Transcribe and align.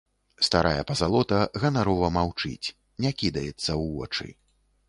Старая 0.45 0.83
пазалота 0.91 1.39
ганарова 1.63 2.07
маўчыць, 2.17 2.67
не 3.07 3.11
кідаецца 3.21 3.61
ў 3.81 3.83
вочы. 4.01 4.27